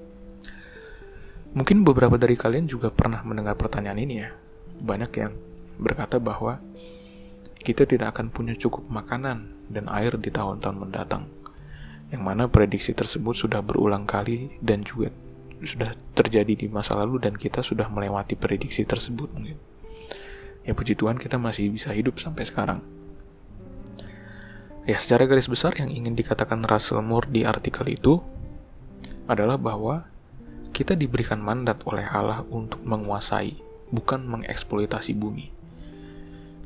Mungkin 1.52 1.84
beberapa 1.84 2.16
dari 2.16 2.40
kalian 2.40 2.64
juga 2.64 2.88
pernah 2.88 3.20
mendengar 3.20 3.52
pertanyaan 3.56 4.00
ini 4.00 4.14
ya. 4.24 4.32
Banyak 4.80 5.10
yang 5.16 5.32
berkata 5.76 6.16
bahwa 6.16 6.56
kita 7.60 7.84
tidak 7.84 8.16
akan 8.16 8.32
punya 8.32 8.56
cukup 8.56 8.88
makanan 8.88 9.52
dan 9.68 9.92
air 9.92 10.16
di 10.16 10.32
tahun-tahun 10.32 10.76
mendatang. 10.76 11.28
Yang 12.08 12.22
mana 12.22 12.46
prediksi 12.46 12.94
tersebut 12.94 13.34
sudah 13.34 13.60
berulang 13.60 14.06
kali 14.06 14.56
dan 14.62 14.86
juga 14.86 15.10
sudah 15.64 15.96
terjadi 16.12 16.52
di 16.52 16.66
masa 16.68 16.98
lalu 17.00 17.22
dan 17.22 17.32
kita 17.36 17.64
sudah 17.64 17.88
melewati 17.88 18.36
prediksi 18.36 18.84
tersebut 18.84 19.32
mungkin. 19.32 19.56
Ya 20.66 20.74
puji 20.74 20.98
Tuhan 20.98 21.16
kita 21.16 21.38
masih 21.38 21.70
bisa 21.70 21.94
hidup 21.94 22.18
sampai 22.18 22.44
sekarang. 22.44 22.82
Ya, 24.86 25.02
secara 25.02 25.26
garis 25.26 25.50
besar 25.50 25.74
yang 25.82 25.90
ingin 25.90 26.14
dikatakan 26.14 26.62
Russell 26.62 27.02
Moore 27.02 27.26
di 27.26 27.42
artikel 27.42 27.90
itu 27.90 28.22
adalah 29.26 29.58
bahwa 29.58 30.06
kita 30.70 30.94
diberikan 30.94 31.42
mandat 31.42 31.82
oleh 31.90 32.06
Allah 32.06 32.46
untuk 32.54 32.86
menguasai, 32.86 33.58
bukan 33.90 34.22
mengeksploitasi 34.30 35.18
bumi. 35.18 35.50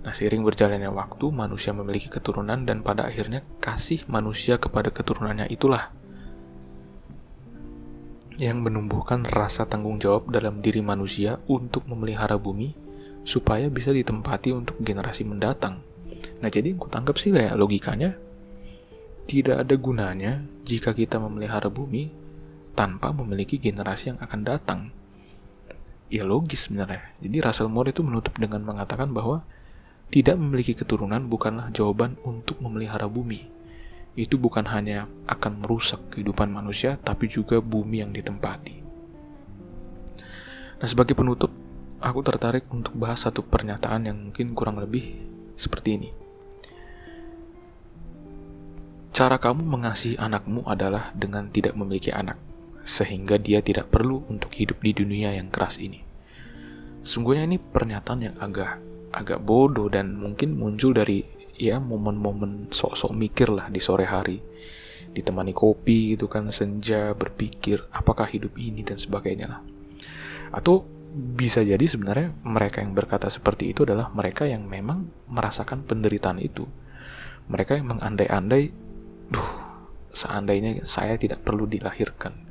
Nah, 0.05 0.13
seiring 0.13 0.45
berjalannya 0.45 0.93
waktu, 0.93 1.33
manusia 1.33 1.73
memiliki 1.73 2.13
keturunan 2.13 2.65
dan 2.69 2.85
pada 2.85 3.09
akhirnya 3.09 3.41
kasih 3.57 4.05
manusia 4.05 4.61
kepada 4.61 4.93
keturunannya 4.93 5.49
itulah 5.49 5.93
yang 8.41 8.65
menumbuhkan 8.65 9.29
rasa 9.29 9.69
tanggung 9.69 10.01
jawab 10.01 10.33
dalam 10.33 10.65
diri 10.65 10.81
manusia 10.81 11.37
untuk 11.45 11.85
memelihara 11.85 12.41
bumi 12.41 12.73
supaya 13.21 13.69
bisa 13.69 13.93
ditempati 13.93 14.57
untuk 14.57 14.81
generasi 14.81 15.29
mendatang. 15.29 15.85
Nah, 16.41 16.49
jadi 16.49 16.73
aku 16.73 16.89
tangkap 16.89 17.21
sih 17.21 17.37
kayak 17.37 17.53
logikanya 17.61 18.17
tidak 19.29 19.69
ada 19.69 19.75
gunanya 19.77 20.33
jika 20.65 20.97
kita 20.97 21.21
memelihara 21.21 21.69
bumi 21.69 22.09
tanpa 22.73 23.13
memiliki 23.13 23.61
generasi 23.61 24.17
yang 24.17 24.19
akan 24.25 24.41
datang. 24.41 24.81
Ya 26.09 26.25
logis 26.25 26.67
sebenarnya. 26.67 27.13
Jadi 27.21 27.45
Russell 27.45 27.71
Moore 27.71 27.93
itu 27.93 28.01
menutup 28.01 28.35
dengan 28.41 28.65
mengatakan 28.65 29.13
bahwa 29.13 29.45
tidak 30.11 30.41
memiliki 30.41 30.75
keturunan 30.75 31.29
bukanlah 31.29 31.71
jawaban 31.71 32.19
untuk 32.27 32.59
memelihara 32.59 33.07
bumi. 33.07 33.60
Itu 34.21 34.37
bukan 34.37 34.69
hanya 34.69 35.09
akan 35.25 35.65
merusak 35.65 36.13
kehidupan 36.13 36.53
manusia, 36.53 37.01
tapi 37.01 37.25
juga 37.25 37.65
bumi 37.65 38.05
yang 38.05 38.13
ditempati. 38.13 38.77
Nah, 40.77 40.89
sebagai 40.89 41.17
penutup, 41.17 41.49
aku 42.05 42.21
tertarik 42.21 42.69
untuk 42.69 43.01
bahas 43.01 43.25
satu 43.25 43.41
pernyataan 43.41 44.13
yang 44.13 44.17
mungkin 44.21 44.53
kurang 44.53 44.77
lebih 44.77 45.25
seperti 45.57 45.97
ini. 45.97 46.11
Cara 49.17 49.41
kamu 49.41 49.65
mengasihi 49.65 50.21
anakmu 50.21 50.69
adalah 50.69 51.17
dengan 51.17 51.49
tidak 51.49 51.73
memiliki 51.73 52.13
anak, 52.13 52.37
sehingga 52.85 53.41
dia 53.41 53.65
tidak 53.65 53.89
perlu 53.89 54.25
untuk 54.29 54.53
hidup 54.53 54.85
di 54.85 54.93
dunia 54.93 55.33
yang 55.33 55.49
keras 55.49 55.81
ini. 55.81 56.01
Sungguhnya 57.01 57.49
ini 57.49 57.57
pernyataan 57.57 58.21
yang 58.21 58.37
agak 58.37 58.81
agak 59.11 59.43
bodoh 59.43 59.91
dan 59.91 60.15
mungkin 60.15 60.55
muncul 60.55 60.95
dari 60.95 61.40
ya 61.61 61.77
momen-momen 61.77 62.73
sok-sok 62.73 63.13
mikir 63.13 63.53
lah 63.53 63.69
di 63.69 63.85
sore 63.85 64.09
hari. 64.09 64.41
Ditemani 65.13 65.53
kopi 65.53 66.17
gitu 66.17 66.25
kan 66.31 66.49
senja 66.49 67.13
berpikir 67.13 67.85
apakah 67.93 68.25
hidup 68.25 68.57
ini 68.57 68.81
dan 68.81 68.97
sebagainya 68.97 69.47
lah. 69.53 69.61
Atau 70.57 70.89
bisa 71.13 71.61
jadi 71.61 71.83
sebenarnya 71.83 72.33
mereka 72.47 72.81
yang 72.81 72.97
berkata 72.97 73.29
seperti 73.29 73.77
itu 73.77 73.85
adalah 73.85 74.09
mereka 74.15 74.49
yang 74.49 74.65
memang 74.65 75.13
merasakan 75.29 75.85
penderitaan 75.85 76.41
itu. 76.41 76.65
Mereka 77.51 77.77
yang 77.77 77.99
mengandai-andai 77.99 78.73
duh 79.29 79.51
seandainya 80.15 80.87
saya 80.89 81.19
tidak 81.21 81.43
perlu 81.45 81.67
dilahirkan. 81.67 82.49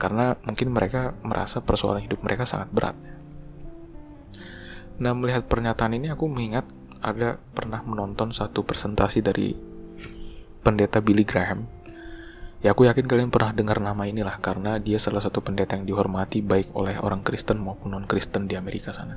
Karena 0.00 0.32
mungkin 0.46 0.72
mereka 0.72 1.12
merasa 1.20 1.60
persoalan 1.60 2.06
hidup 2.06 2.24
mereka 2.24 2.48
sangat 2.48 2.72
berat. 2.72 2.96
Nah, 5.00 5.12
melihat 5.16 5.48
pernyataan 5.48 5.96
ini 5.96 6.12
aku 6.12 6.28
mengingat 6.28 6.68
ada 7.00 7.40
pernah 7.56 7.80
menonton 7.84 8.32
satu 8.32 8.64
presentasi 8.64 9.24
dari 9.24 9.56
pendeta 10.60 11.00
Billy 11.00 11.24
Graham. 11.24 11.64
Ya, 12.60 12.76
aku 12.76 12.84
yakin 12.84 13.08
kalian 13.08 13.32
pernah 13.32 13.56
dengar 13.56 13.80
nama 13.80 14.04
inilah 14.04 14.36
karena 14.36 14.76
dia 14.76 15.00
salah 15.00 15.24
satu 15.24 15.40
pendeta 15.40 15.80
yang 15.80 15.88
dihormati 15.88 16.44
baik 16.44 16.76
oleh 16.76 17.00
orang 17.00 17.24
Kristen 17.24 17.56
maupun 17.56 17.96
non-Kristen 17.96 18.44
di 18.44 18.52
Amerika 18.52 18.92
sana. 18.92 19.16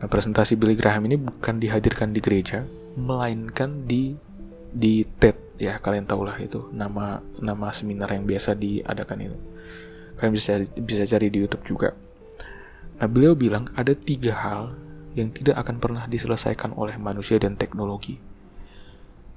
Nah, 0.00 0.08
presentasi 0.10 0.58
Billy 0.58 0.74
Graham 0.74 1.06
ini 1.06 1.14
bukan 1.14 1.62
dihadirkan 1.62 2.10
di 2.10 2.18
gereja, 2.18 2.66
melainkan 2.98 3.86
di 3.86 4.18
di 4.70 5.02
TED 5.06 5.58
ya 5.60 5.76
kalian 5.82 6.06
tahulah 6.06 6.38
itu 6.38 6.70
nama 6.70 7.20
nama 7.42 7.68
seminar 7.70 8.10
yang 8.10 8.26
biasa 8.26 8.58
diadakan 8.58 9.18
itu. 9.30 9.38
Kalian 10.18 10.32
bisa 10.34 10.52
bisa 10.82 11.04
cari 11.06 11.30
di 11.30 11.38
YouTube 11.46 11.62
juga. 11.62 11.94
Nah, 12.98 13.06
beliau 13.06 13.38
bilang 13.38 13.70
ada 13.78 13.94
tiga 13.94 14.34
hal 14.34 14.74
yang 15.18 15.34
tidak 15.34 15.58
akan 15.66 15.82
pernah 15.82 16.04
diselesaikan 16.06 16.74
oleh 16.78 16.94
manusia 17.00 17.40
dan 17.42 17.58
teknologi, 17.58 18.18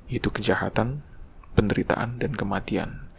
yaitu 0.09 0.29
kejahatan, 0.29 1.01
penderitaan, 1.57 2.21
dan 2.21 2.37
kematian. 2.37 3.09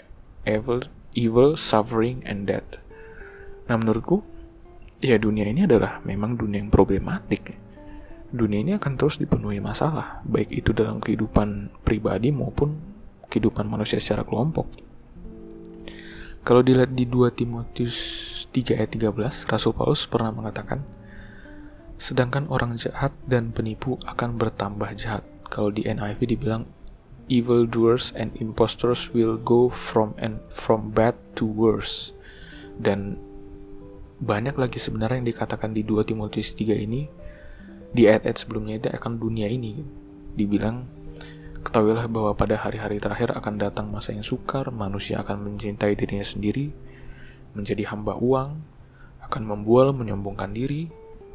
Evil, 0.44 0.86
evil, 1.16 1.58
suffering, 1.58 2.22
and 2.28 2.46
death. 2.46 2.78
Nah, 3.66 3.80
menurutku, 3.80 4.20
ya 5.00 5.16
dunia 5.16 5.48
ini 5.48 5.64
adalah 5.64 6.04
memang 6.04 6.36
dunia 6.36 6.60
yang 6.60 6.70
problematik. 6.70 7.56
Dunia 8.34 8.60
ini 8.60 8.72
akan 8.76 8.92
terus 8.98 9.16
dipenuhi 9.16 9.62
masalah, 9.62 10.20
baik 10.26 10.50
itu 10.50 10.74
dalam 10.74 10.98
kehidupan 10.98 11.70
pribadi 11.86 12.34
maupun 12.34 12.76
kehidupan 13.30 13.66
manusia 13.66 14.02
secara 14.02 14.26
kelompok. 14.26 14.66
Kalau 16.44 16.60
dilihat 16.60 16.92
di 16.92 17.08
2 17.08 17.32
Timotius 17.32 17.96
3 18.52 18.76
ayat 18.76 18.90
13, 18.92 19.48
Rasul 19.48 19.72
Paulus 19.72 20.04
pernah 20.04 20.28
mengatakan, 20.28 20.84
Sedangkan 21.94 22.50
orang 22.50 22.74
jahat 22.74 23.14
dan 23.24 23.54
penipu 23.54 23.96
akan 24.04 24.36
bertambah 24.36 24.90
jahat. 24.98 25.22
Kalau 25.46 25.70
di 25.70 25.86
NIV 25.86 26.18
dibilang, 26.26 26.66
evil 27.30 27.64
doers 27.64 28.10
and 28.18 28.34
impostors 28.36 29.14
will 29.14 29.38
go 29.38 29.70
from 29.70 30.12
and 30.18 30.42
from 30.50 30.90
bad 30.90 31.14
to 31.38 31.46
worse. 31.46 32.12
Dan 32.74 33.16
banyak 34.18 34.58
lagi 34.58 34.82
sebenarnya 34.82 35.22
yang 35.22 35.28
dikatakan 35.30 35.70
di 35.70 35.86
2 35.86 36.02
Timotius 36.10 36.58
3 36.58 36.74
ini, 36.74 37.06
di 37.94 38.10
ayat-ayat 38.10 38.38
sebelumnya 38.42 38.82
itu 38.82 38.88
akan 38.90 39.22
dunia 39.22 39.46
ini. 39.46 39.78
Dibilang, 40.34 40.90
Ketahuilah 41.64 42.12
bahwa 42.12 42.36
pada 42.36 42.60
hari-hari 42.60 43.00
terakhir 43.00 43.32
akan 43.32 43.56
datang 43.56 43.88
masa 43.88 44.12
yang 44.12 44.20
sukar, 44.20 44.68
manusia 44.68 45.24
akan 45.24 45.48
mencintai 45.48 45.96
dirinya 45.96 46.26
sendiri, 46.26 46.68
menjadi 47.56 47.88
hamba 47.88 48.20
uang, 48.20 48.60
akan 49.24 49.42
membual, 49.48 49.96
menyombongkan 49.96 50.52
diri, 50.52 50.92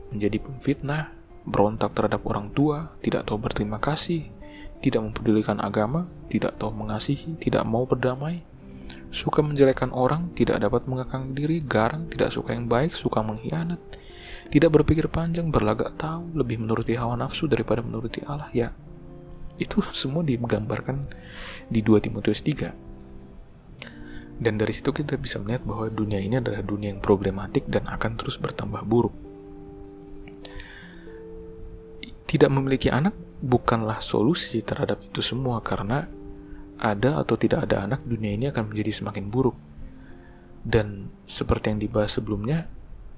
menjadi 0.09 0.37
pemfitnah, 0.41 1.13
berontak 1.45 1.93
terhadap 1.97 2.25
orang 2.25 2.53
tua, 2.53 2.93
tidak 3.01 3.25
tahu 3.25 3.41
berterima 3.41 3.81
kasih, 3.81 4.29
tidak 4.79 5.01
mempedulikan 5.03 5.59
agama, 5.59 6.07
tidak 6.31 6.55
tahu 6.59 6.71
mengasihi, 6.71 7.35
tidak 7.41 7.65
mau 7.67 7.83
berdamai, 7.83 8.45
suka 9.09 9.41
menjelekkan 9.41 9.89
orang, 9.89 10.29
tidak 10.37 10.61
dapat 10.61 10.85
mengekang 10.85 11.33
diri, 11.33 11.59
garang, 11.65 12.05
tidak 12.07 12.29
suka 12.29 12.53
yang 12.53 12.69
baik, 12.69 12.93
suka 12.93 13.25
mengkhianat, 13.25 13.81
tidak 14.49 14.69
berpikir 14.81 15.09
panjang, 15.09 15.53
berlagak 15.53 15.97
tahu, 15.97 16.33
lebih 16.33 16.61
menuruti 16.61 16.97
hawa 16.97 17.17
nafsu 17.17 17.45
daripada 17.45 17.85
menuruti 17.85 18.21
Allah. 18.25 18.49
Ya, 18.53 18.73
itu 19.59 19.83
semua 19.99 20.25
digambarkan 20.25 21.05
di 21.67 21.83
2 21.83 22.05
Timotius 22.05 22.41
3. 22.41 22.89
Dan 24.39 24.55
dari 24.55 24.71
situ 24.71 24.95
kita 24.95 25.19
bisa 25.19 25.35
melihat 25.43 25.67
bahwa 25.67 25.91
dunia 25.91 26.15
ini 26.23 26.39
adalah 26.39 26.63
dunia 26.63 26.95
yang 26.95 27.03
problematik 27.03 27.67
dan 27.67 27.83
akan 27.91 28.15
terus 28.15 28.39
bertambah 28.39 28.87
buruk. 28.87 29.28
Tidak 32.29 32.45
memiliki 32.53 32.93
anak 32.93 33.17
bukanlah 33.41 33.97
solusi 34.05 34.61
terhadap 34.61 35.01
itu 35.01 35.25
semua 35.25 35.65
karena 35.65 36.05
ada 36.77 37.17
atau 37.17 37.33
tidak 37.33 37.65
ada 37.65 37.89
anak 37.89 38.05
dunia 38.05 38.37
ini 38.37 38.45
akan 38.53 38.69
menjadi 38.69 39.01
semakin 39.01 39.33
buruk. 39.33 39.57
Dan 40.61 41.09
seperti 41.25 41.73
yang 41.73 41.81
dibahas 41.81 42.21
sebelumnya, 42.21 42.69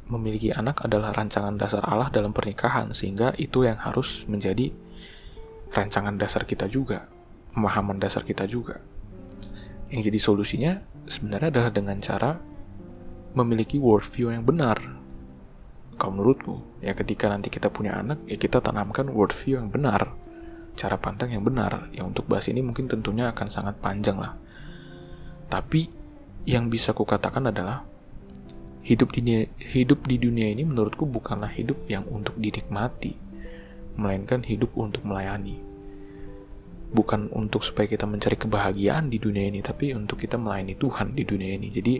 memiliki 0.07 0.55
anak 0.55 0.87
adalah 0.87 1.11
rancangan 1.11 1.55
dasar 1.59 1.83
Allah 1.87 2.07
dalam 2.07 2.31
pernikahan 2.31 2.91
sehingga 2.95 3.35
itu 3.35 3.67
yang 3.67 3.79
harus 3.83 4.23
menjadi 4.31 4.71
rancangan 5.71 6.15
dasar 6.15 6.43
kita 6.43 6.71
juga, 6.71 7.07
pemahaman 7.51 7.99
dasar 7.99 8.23
kita 8.23 8.47
juga. 8.47 8.79
Yang 9.91 10.11
jadi 10.11 10.19
solusinya 10.19 10.73
sebenarnya 11.07 11.51
adalah 11.51 11.71
dengan 11.71 11.99
cara 11.99 12.39
memiliki 13.35 13.75
worldview 13.75 14.31
yang 14.31 14.43
benar. 14.43 14.79
Kalau 15.95 16.17
menurutku, 16.17 16.81
ya 16.83 16.95
ketika 16.97 17.29
nanti 17.29 17.51
kita 17.51 17.69
punya 17.69 17.97
anak, 17.97 18.25
ya 18.25 18.35
kita 18.35 18.59
tanamkan 18.63 19.11
worldview 19.11 19.61
yang 19.61 19.69
benar, 19.69 20.11
cara 20.73 20.97
pandang 20.97 21.31
yang 21.31 21.43
benar. 21.45 21.91
Ya 21.93 22.03
untuk 22.07 22.25
bahas 22.25 22.47
ini 22.49 22.63
mungkin 22.65 22.89
tentunya 22.89 23.29
akan 23.29 23.47
sangat 23.51 23.77
panjang 23.79 24.17
lah. 24.17 24.33
Tapi 25.51 25.91
yang 26.47 26.71
bisa 26.71 26.95
kukatakan 26.95 27.53
adalah 27.53 27.85
hidup 28.81 29.13
di 29.13 29.45
hidup 29.61 30.09
di 30.09 30.17
dunia 30.17 30.49
ini 30.49 30.65
menurutku 30.65 31.05
bukanlah 31.05 31.53
hidup 31.53 31.85
yang 31.85 32.01
untuk 32.09 32.33
dinikmati, 32.41 33.13
melainkan 33.99 34.41
hidup 34.41 34.73
untuk 34.73 35.05
melayani. 35.05 35.61
Bukan 36.91 37.31
untuk 37.31 37.63
supaya 37.63 37.87
kita 37.87 38.03
mencari 38.03 38.35
kebahagiaan 38.35 39.07
di 39.07 39.15
dunia 39.15 39.47
ini, 39.47 39.63
tapi 39.63 39.95
untuk 39.95 40.19
kita 40.19 40.35
melayani 40.35 40.75
Tuhan 40.75 41.15
di 41.15 41.23
dunia 41.23 41.55
ini. 41.55 41.71
Jadi, 41.71 41.95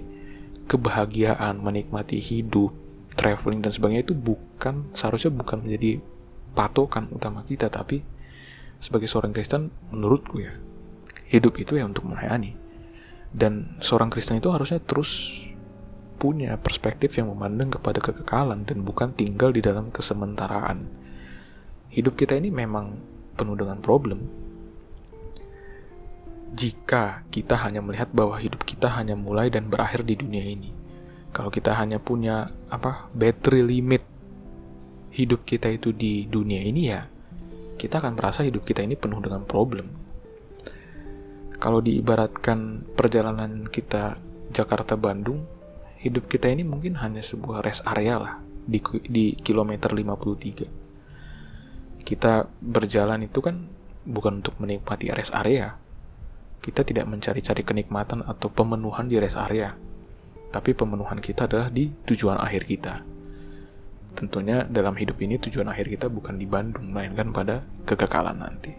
kebahagiaan, 0.67 1.63
menikmati 1.63 2.19
hidup, 2.19 2.75
traveling 3.15 3.62
dan 3.62 3.71
sebagainya 3.71 4.08
itu 4.08 4.15
bukan 4.15 4.91
seharusnya 4.95 5.32
bukan 5.34 5.63
menjadi 5.63 6.00
patokan 6.56 7.08
utama 7.12 7.43
kita, 7.43 7.71
tapi 7.71 8.04
sebagai 8.82 9.08
seorang 9.08 9.32
Kristen 9.32 9.71
menurutku 9.93 10.41
ya, 10.41 10.54
hidup 11.32 11.60
itu 11.60 11.78
ya 11.80 11.86
untuk 11.88 12.08
melayani. 12.08 12.58
Dan 13.32 13.80
seorang 13.80 14.12
Kristen 14.12 14.43
itu 14.43 14.52
harusnya 14.52 14.84
terus 14.84 15.41
punya 16.19 16.54
perspektif 16.60 17.17
yang 17.17 17.32
memandang 17.34 17.74
kepada 17.74 17.97
kekekalan 17.97 18.67
dan 18.67 18.84
bukan 18.86 19.15
tinggal 19.15 19.50
di 19.50 19.63
dalam 19.63 19.89
kesementaraan 19.89 21.02
hidup 21.91 22.15
kita 22.15 22.39
ini 22.39 22.50
memang 22.50 22.95
penuh 23.36 23.56
dengan 23.60 23.78
problem. 23.84 24.24
Jika 26.52 27.24
kita 27.32 27.60
hanya 27.63 27.80
melihat 27.80 28.12
bahwa 28.12 28.36
hidup 28.39 28.63
kita 28.63 28.91
hanya 28.91 29.15
mulai 29.15 29.47
dan 29.47 29.71
berakhir 29.71 30.04
di 30.04 30.19
dunia 30.19 30.43
ini, 30.43 30.71
kalau 31.32 31.48
kita 31.48 31.72
hanya 31.80 32.00
punya 32.00 32.52
apa 32.67 33.08
battery 33.15 33.63
limit 33.63 34.04
hidup 35.12 35.44
kita 35.44 35.67
itu 35.72 35.91
di 35.91 36.28
dunia 36.28 36.63
ini 36.63 36.82
ya, 36.88 37.04
kita 37.76 38.00
akan 38.00 38.15
merasa 38.15 38.48
hidup 38.48 38.63
kita 38.63 38.84
ini 38.84 38.96
penuh 38.96 39.20
dengan 39.24 39.44
problem. 39.44 39.88
Kalau 41.62 41.80
diibaratkan 41.80 42.89
perjalanan 42.96 43.67
kita 43.67 44.17
Jakarta-Bandung, 44.52 45.39
hidup 46.02 46.28
kita 46.28 46.50
ini 46.50 46.65
mungkin 46.65 46.98
hanya 47.00 47.22
sebuah 47.22 47.62
rest 47.62 47.86
area 47.86 48.17
lah 48.17 48.34
di, 48.65 48.82
di 49.06 49.38
kilometer 49.38 49.94
53. 49.94 52.02
Kita 52.02 52.50
berjalan 52.60 53.24
itu 53.24 53.39
kan 53.39 53.56
bukan 54.04 54.41
untuk 54.41 54.58
menikmati 54.58 55.13
rest 55.13 55.32
area. 55.38 55.78
Kita 56.62 56.82
tidak 56.82 57.06
mencari-cari 57.08 57.62
kenikmatan 57.62 58.26
atau 58.26 58.50
pemenuhan 58.50 59.06
di 59.06 59.22
rest 59.22 59.38
area. 59.38 59.78
Tapi 60.51 60.75
pemenuhan 60.75 61.23
kita 61.23 61.47
adalah 61.47 61.71
di 61.71 61.87
tujuan 62.05 62.35
akhir 62.35 62.67
kita. 62.67 62.93
Tentunya 64.11 64.67
dalam 64.67 64.99
hidup 64.99 65.23
ini 65.23 65.39
tujuan 65.39 65.71
akhir 65.71 65.87
kita 65.87 66.11
bukan 66.11 66.35
di 66.35 66.43
Bandung, 66.43 66.91
melainkan 66.91 67.31
pada 67.31 67.63
kekekalan 67.87 68.35
nanti. 68.35 68.75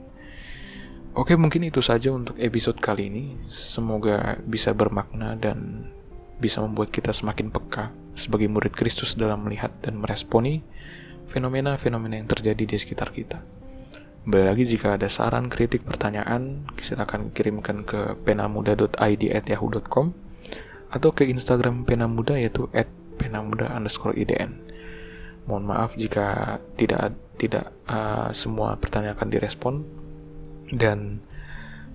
Oke, 1.13 1.37
mungkin 1.37 1.65
itu 1.65 1.81
saja 1.81 2.13
untuk 2.13 2.37
episode 2.41 2.81
kali 2.81 3.09
ini. 3.09 3.25
Semoga 3.49 4.37
bisa 4.45 4.77
bermakna 4.77 5.37
dan 5.37 5.89
bisa 6.41 6.61
membuat 6.65 6.93
kita 6.93 7.13
semakin 7.13 7.53
peka 7.53 7.93
sebagai 8.13 8.49
murid 8.49 8.77
Kristus 8.77 9.17
dalam 9.17 9.45
melihat 9.45 9.73
dan 9.81 10.01
meresponi 10.01 10.61
fenomena-fenomena 11.29 12.21
yang 12.21 12.29
terjadi 12.29 12.65
di 12.65 12.77
sekitar 12.77 13.13
kita. 13.13 13.41
Kembali 14.23 14.55
lagi 14.55 14.65
jika 14.65 14.97
ada 14.97 15.11
saran, 15.11 15.51
kritik, 15.51 15.83
pertanyaan, 15.83 16.63
silakan 16.79 17.35
kirimkan 17.35 17.83
ke 17.83 18.15
penamuda.id@yahoo.com 18.23 20.15
atau 20.93 21.11
ke 21.11 21.25
Instagram 21.25 21.89
penamuda 21.89 22.37
yaitu 22.37 22.69
@penamuda 23.17 23.73
underscore 23.73 24.13
idn. 24.15 24.61
Mohon 25.49 25.65
maaf 25.65 25.97
jika 25.97 26.61
tidak 26.79 27.17
tidak 27.41 27.75
uh, 27.89 28.31
semua 28.31 28.79
pertanyaan 28.79 29.19
akan 29.19 29.29
direspon 29.33 29.75
dan 30.71 31.25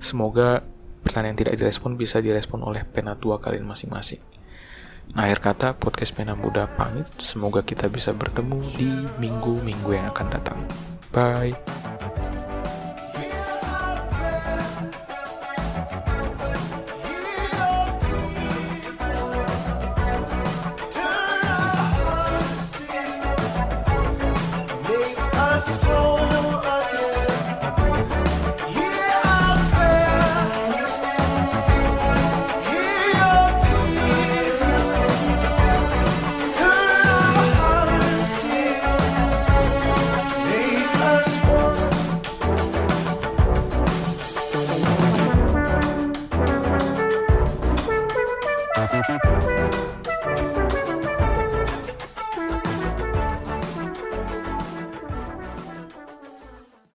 semoga 0.01 0.65
pertanyaan 1.05 1.38
yang 1.38 1.41
tidak 1.47 1.55
direspon 1.55 1.95
bisa 1.95 2.19
direspon 2.19 2.65
oleh 2.65 2.83
penatua 2.83 3.39
kalian 3.39 3.63
masing-masing. 3.63 4.19
Nah, 5.15 5.23
akhir 5.23 5.39
kata 5.39 5.67
podcast 5.79 6.12
Pena 6.12 6.36
Muda 6.36 6.67
pamit. 6.67 7.07
Semoga 7.15 7.63
kita 7.63 7.88
bisa 7.88 8.12
bertemu 8.12 8.60
di 8.75 8.91
minggu-minggu 9.23 9.95
yang 9.95 10.12
akan 10.12 10.27
datang. 10.27 10.60
Bye. 11.15 11.55